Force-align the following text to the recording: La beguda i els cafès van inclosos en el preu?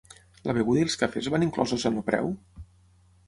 La 0.51 0.53
beguda 0.57 0.81
i 0.83 0.85
els 0.85 0.95
cafès 1.01 1.29
van 1.35 1.45
inclosos 1.47 1.87
en 1.91 1.99
el 2.01 2.05
preu? 2.09 2.31